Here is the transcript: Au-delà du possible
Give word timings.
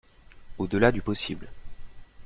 Au-delà 0.57 0.91
du 0.91 0.99
possible 1.03 1.47